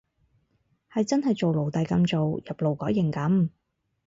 [0.91, 3.49] 係真係做奴隸噉做，入勞改營噉